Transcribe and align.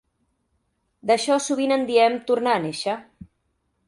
D'això 1.11 1.37
sovint 1.47 1.73
en 1.75 1.85
diem 1.89 2.15
"tornar 2.31 2.55
a 2.57 2.63
néixer". 2.67 2.97